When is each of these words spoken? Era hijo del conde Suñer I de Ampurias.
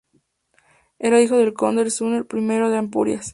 Era 0.97 1.21
hijo 1.21 1.37
del 1.37 1.53
conde 1.53 1.87
Suñer 1.91 2.25
I 2.33 2.71
de 2.71 2.77
Ampurias. 2.79 3.27